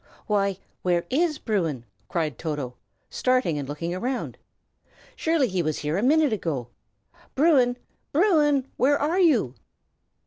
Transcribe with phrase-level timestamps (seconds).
[0.25, 2.73] "Why, where is Bruin?" cried Toto,
[3.11, 4.35] starting and looking round;
[5.15, 6.69] "surely he was here a minute ago.
[7.35, 7.77] Bruin!
[8.11, 8.67] Bruin!
[8.77, 9.53] where are you?"